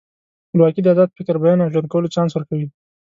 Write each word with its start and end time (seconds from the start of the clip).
خپلواکي 0.47 0.81
د 0.83 0.87
ازاد 0.93 1.09
فکر، 1.17 1.35
بیان 1.43 1.59
او 1.63 1.71
ژوند 1.73 1.87
کولو 1.91 2.11
چانس 2.15 2.31
ورکوي. 2.33 2.67